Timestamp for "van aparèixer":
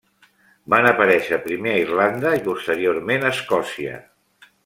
0.73-1.37